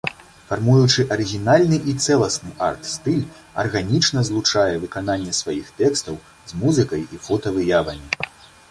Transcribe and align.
Фармуючы 0.51 1.01
арыгінальны 1.15 1.77
і 1.93 1.93
цэласны 2.07 2.55
арт-стыль, 2.69 3.21
арганічна 3.65 4.25
злучае 4.31 4.73
выкананне 4.87 5.37
сваіх 5.43 5.65
тэкстаў 5.85 6.21
з 6.53 6.65
музыкай 6.65 7.07
і 7.13 7.25
фотавыявамі. 7.29 8.29